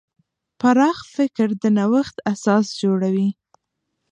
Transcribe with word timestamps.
پراخ 0.59 0.97
فکر 1.15 1.47
د 1.61 1.63
نوښت 1.77 2.15
اساس 2.31 2.65
جوړوي. 2.81 3.29